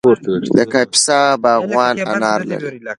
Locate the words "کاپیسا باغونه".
0.73-1.85